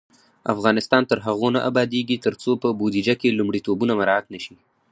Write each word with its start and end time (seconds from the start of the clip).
افغانستان 0.53 1.01
تر 1.09 1.17
هغو 1.25 1.47
نه 1.55 1.59
ابادیږي، 1.69 2.17
ترڅو 2.25 2.51
په 2.63 2.67
بودیجه 2.79 3.15
کې 3.21 3.35
لومړیتوبونه 3.37 3.93
مراعت 3.99 4.25
نشي. 4.33 4.55